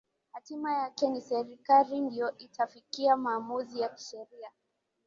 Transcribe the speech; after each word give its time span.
hatima 0.31 0.73
yake 0.73 1.09
ni 1.09 1.21
serikali 1.21 2.01
ndio 2.01 2.37
itafikia 2.37 3.17
maamuzi 3.17 3.79
ya 3.81 3.89
kisheria 3.89 4.51